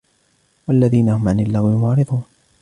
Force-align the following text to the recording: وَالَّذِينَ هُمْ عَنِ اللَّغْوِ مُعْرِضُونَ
وَالَّذِينَ 0.67 1.09
هُمْ 1.09 1.29
عَنِ 1.29 1.39
اللَّغْوِ 1.39 1.77
مُعْرِضُونَ 1.77 2.23